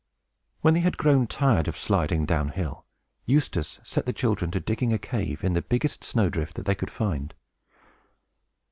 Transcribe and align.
When 0.61 0.73
they 0.73 0.79
had 0.79 0.97
grown 0.97 1.27
tired 1.27 1.67
of 1.67 1.77
sliding 1.77 2.25
down 2.25 2.49
hill, 2.49 2.87
Eustace 3.27 3.79
set 3.83 4.07
the 4.07 4.13
children 4.13 4.49
to 4.49 4.59
digging 4.59 4.91
a 4.91 4.97
cave 4.97 5.43
in 5.43 5.53
the 5.53 5.61
biggest 5.61 6.03
snow 6.03 6.27
drift 6.27 6.55
that 6.55 6.65
they 6.65 6.73
could 6.73 6.89
find. 6.89 7.35